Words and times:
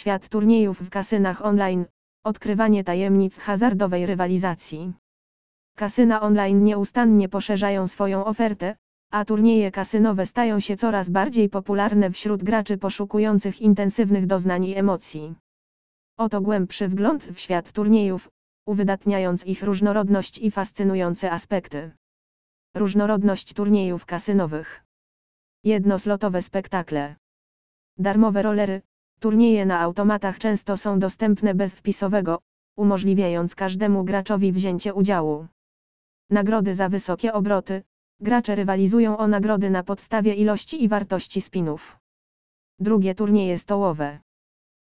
Świat 0.00 0.28
turniejów 0.28 0.80
w 0.80 0.90
kasynach 0.90 1.44
online. 1.44 1.84
Odkrywanie 2.24 2.84
tajemnic 2.84 3.34
hazardowej 3.34 4.06
rywalizacji. 4.06 4.92
Kasyna 5.76 6.20
online 6.20 6.64
nieustannie 6.64 7.28
poszerzają 7.28 7.88
swoją 7.88 8.24
ofertę, 8.24 8.76
a 9.10 9.24
turnieje 9.24 9.70
kasynowe 9.70 10.26
stają 10.26 10.60
się 10.60 10.76
coraz 10.76 11.08
bardziej 11.08 11.48
popularne 11.48 12.10
wśród 12.10 12.42
graczy 12.44 12.78
poszukujących 12.78 13.60
intensywnych 13.60 14.26
doznań 14.26 14.64
i 14.64 14.76
emocji. 14.76 15.34
Oto 16.16 16.40
głębszy 16.40 16.88
wgląd 16.88 17.24
w 17.24 17.38
świat 17.38 17.72
turniejów, 17.72 18.28
uwydatniając 18.66 19.44
ich 19.44 19.62
różnorodność 19.62 20.38
i 20.38 20.50
fascynujące 20.50 21.30
aspekty. 21.30 21.90
Różnorodność 22.74 23.54
turniejów 23.54 24.06
kasynowych. 24.06 24.84
Jednoslotowe 25.64 26.42
spektakle. 26.42 27.16
Darmowe 27.98 28.42
rolery, 28.42 28.82
turnieje 29.20 29.66
na 29.66 29.80
automatach 29.80 30.38
często 30.38 30.76
są 30.76 30.98
dostępne 30.98 31.54
bez 31.54 31.72
wpisowego, 31.72 32.38
umożliwiając 32.76 33.54
każdemu 33.54 34.04
graczowi 34.04 34.52
wzięcie 34.52 34.94
udziału. 34.94 35.46
Nagrody 36.30 36.76
za 36.76 36.88
wysokie 36.88 37.32
obroty, 37.32 37.82
gracze 38.20 38.54
rywalizują 38.54 39.18
o 39.18 39.26
nagrody 39.26 39.70
na 39.70 39.82
podstawie 39.82 40.34
ilości 40.34 40.84
i 40.84 40.88
wartości 40.88 41.42
spinów. 41.42 41.96
Drugie 42.78 43.14
turnieje 43.14 43.58
stołowe. 43.58 44.18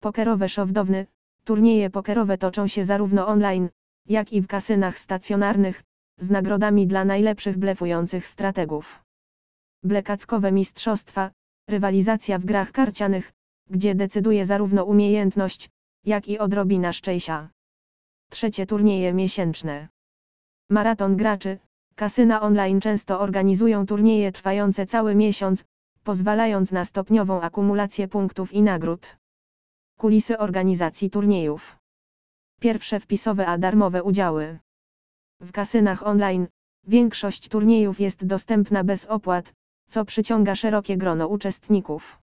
Pokerowe 0.00 0.48
szowdowny, 0.48 1.06
turnieje 1.44 1.90
pokerowe 1.90 2.38
toczą 2.38 2.68
się 2.68 2.86
zarówno 2.86 3.26
online, 3.26 3.68
jak 4.06 4.32
i 4.32 4.40
w 4.40 4.46
kasynach 4.46 4.98
stacjonarnych, 4.98 5.82
z 6.18 6.30
nagrodami 6.30 6.86
dla 6.86 7.04
najlepszych 7.04 7.58
blefujących 7.58 8.26
strategów. 8.28 8.86
Blekackowe 9.82 10.52
mistrzostwa, 10.52 11.30
rywalizacja 11.68 12.38
w 12.38 12.44
grach 12.44 12.72
karcianych, 12.72 13.32
gdzie 13.70 13.94
decyduje 13.94 14.46
zarówno 14.46 14.84
umiejętność, 14.84 15.70
jak 16.04 16.28
i 16.28 16.38
odrobina 16.38 16.92
szczęścia. 16.92 17.48
Trzecie 18.30 18.66
turnieje 18.66 19.12
miesięczne. 19.12 19.88
Maraton 20.70 21.16
graczy, 21.16 21.58
kasyna 21.96 22.40
online 22.40 22.80
często 22.80 23.20
organizują 23.20 23.86
turnieje 23.86 24.32
trwające 24.32 24.86
cały 24.86 25.14
miesiąc, 25.14 25.60
pozwalając 26.04 26.70
na 26.70 26.84
stopniową 26.86 27.40
akumulację 27.40 28.08
punktów 28.08 28.52
i 28.52 28.62
nagród. 28.62 29.06
Kulisy 29.98 30.38
organizacji 30.38 31.10
turniejów. 31.10 31.76
Pierwsze 32.60 33.00
wpisowe 33.00 33.46
a 33.46 33.58
darmowe 33.58 34.02
udziały. 34.02 34.58
W 35.40 35.52
kasynach 35.52 36.06
online, 36.06 36.46
większość 36.86 37.48
turniejów 37.48 38.00
jest 38.00 38.26
dostępna 38.26 38.84
bez 38.84 39.04
opłat, 39.04 39.52
co 39.90 40.04
przyciąga 40.04 40.56
szerokie 40.56 40.96
grono 40.96 41.28
uczestników. 41.28 42.20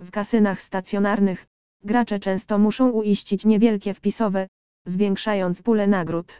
W 0.00 0.10
kasynach 0.10 0.62
stacjonarnych, 0.62 1.46
gracze 1.84 2.20
często 2.20 2.58
muszą 2.58 2.90
uiścić 2.90 3.44
niewielkie 3.44 3.94
wpisowe, 3.94 4.48
zwiększając 4.86 5.62
pulę 5.62 5.86
nagród. 5.86 6.32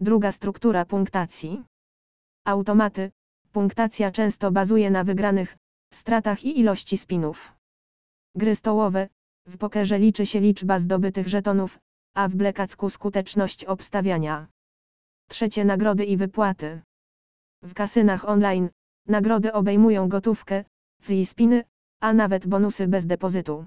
Druga 0.00 0.32
struktura 0.32 0.84
punktacji. 0.84 1.64
Automaty. 2.44 3.10
Punktacja 3.52 4.12
często 4.12 4.50
bazuje 4.50 4.90
na 4.90 5.04
wygranych, 5.04 5.56
stratach 6.00 6.44
i 6.44 6.60
ilości 6.60 6.98
spinów. 6.98 7.38
Gry 8.34 8.56
stołowe. 8.56 9.08
W 9.46 9.58
pokerze 9.58 9.98
liczy 9.98 10.26
się 10.26 10.40
liczba 10.40 10.80
zdobytych 10.80 11.28
żetonów, 11.28 11.78
a 12.14 12.28
w 12.28 12.34
blekacku 12.34 12.90
skuteczność 12.90 13.64
obstawiania. 13.64 14.46
Trzecie 15.28 15.64
nagrody 15.64 16.04
i 16.04 16.16
wypłaty. 16.16 16.80
W 17.62 17.74
kasynach 17.74 18.28
online, 18.28 18.68
nagrody 19.06 19.52
obejmują 19.52 20.08
gotówkę, 20.08 20.64
free 21.00 21.26
spiny, 21.26 21.64
a 22.00 22.12
nawet 22.12 22.46
bonusy 22.46 22.88
bez 22.88 23.06
depozytu. 23.06 23.66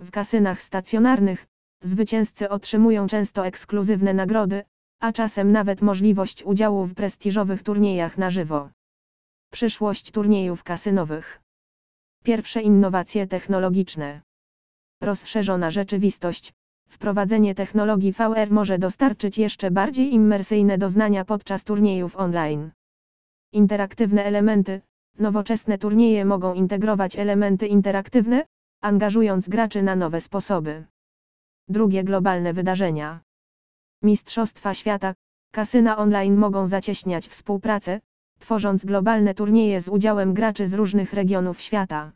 W 0.00 0.10
kasynach 0.10 0.62
stacjonarnych, 0.62 1.46
zwycięzcy 1.82 2.48
otrzymują 2.48 3.06
często 3.06 3.46
ekskluzywne 3.46 4.14
nagrody, 4.14 4.64
a 5.00 5.12
czasem 5.12 5.52
nawet 5.52 5.82
możliwość 5.82 6.42
udziału 6.44 6.86
w 6.86 6.94
prestiżowych 6.94 7.62
turniejach 7.62 8.18
na 8.18 8.30
żywo. 8.30 8.70
Przyszłość 9.52 10.10
turniejów 10.12 10.62
kasynowych. 10.64 11.40
Pierwsze 12.24 12.62
innowacje 12.62 13.26
technologiczne. 13.26 14.20
Rozszerzona 15.00 15.70
rzeczywistość. 15.70 16.52
Wprowadzenie 16.88 17.54
technologii 17.54 18.12
VR 18.12 18.50
może 18.50 18.78
dostarczyć 18.78 19.38
jeszcze 19.38 19.70
bardziej 19.70 20.14
immersyjne 20.14 20.78
doznania 20.78 21.24
podczas 21.24 21.64
turniejów 21.64 22.16
online. 22.16 22.70
Interaktywne 23.52 24.24
elementy. 24.24 24.80
Nowoczesne 25.18 25.78
turnieje 25.78 26.24
mogą 26.24 26.54
integrować 26.54 27.16
elementy 27.16 27.66
interaktywne, 27.66 28.44
angażując 28.82 29.48
graczy 29.48 29.82
na 29.82 29.96
nowe 29.96 30.20
sposoby. 30.20 30.84
Drugie 31.68 32.04
globalne 32.04 32.52
wydarzenia. 32.52 33.20
Mistrzostwa 34.02 34.74
świata, 34.74 35.14
kasyna 35.52 35.96
online 35.96 36.36
mogą 36.36 36.68
zacieśniać 36.68 37.28
współpracę, 37.28 38.00
tworząc 38.38 38.84
globalne 38.84 39.34
turnieje 39.34 39.82
z 39.82 39.88
udziałem 39.88 40.34
graczy 40.34 40.68
z 40.68 40.72
różnych 40.72 41.12
regionów 41.12 41.60
świata. 41.60 42.12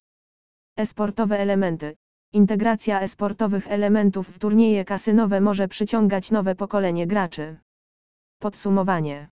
Esportowe 0.77 1.39
elementy. 1.39 1.97
Integracja 2.33 3.01
esportowych 3.01 3.69
elementów 3.69 4.29
w 4.29 4.39
turnieje 4.39 4.85
kasynowe 4.85 5.41
może 5.41 5.69
przyciągać 5.69 6.31
nowe 6.31 6.55
pokolenie 6.55 7.07
graczy. 7.07 7.57
Podsumowanie. 8.41 9.29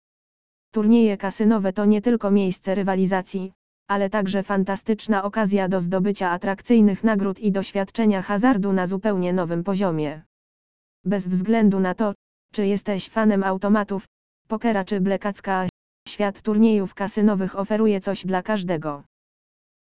Turnieje 0.75 1.17
kasynowe 1.17 1.73
to 1.73 1.85
nie 1.85 2.01
tylko 2.01 2.31
miejsce 2.31 2.75
rywalizacji, 2.75 3.53
ale 3.87 4.09
także 4.09 4.43
fantastyczna 4.43 5.23
okazja 5.23 5.67
do 5.67 5.81
zdobycia 5.81 6.29
atrakcyjnych 6.29 7.03
nagród 7.03 7.39
i 7.39 7.51
doświadczenia 7.51 8.21
hazardu 8.21 8.73
na 8.73 8.87
zupełnie 8.87 9.33
nowym 9.33 9.63
poziomie. 9.63 10.21
Bez 11.05 11.27
względu 11.27 11.79
na 11.79 11.95
to, 11.95 12.13
czy 12.53 12.67
jesteś 12.67 13.09
fanem 13.09 13.43
automatów, 13.43 14.05
pokera 14.47 14.85
czy 14.85 15.01
blekacka, 15.01 15.69
świat 16.07 16.41
turniejów 16.41 16.93
kasynowych 16.93 17.59
oferuje 17.59 18.01
coś 18.01 18.25
dla 18.25 18.43
każdego. 18.43 19.03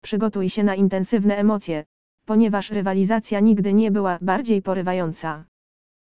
Przygotuj 0.03 0.49
się 0.49 0.63
na 0.63 0.75
intensywne 0.75 1.37
emocje, 1.37 1.83
ponieważ 2.25 2.69
rywalizacja 2.69 3.39
nigdy 3.39 3.73
nie 3.73 3.91
była 3.91 4.17
bardziej 4.21 4.61
porywająca. 4.61 5.43